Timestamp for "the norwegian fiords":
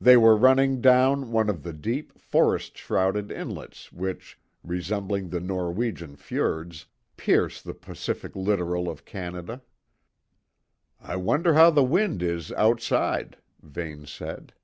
5.28-6.86